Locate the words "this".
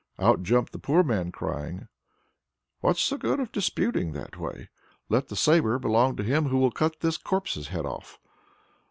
7.01-7.19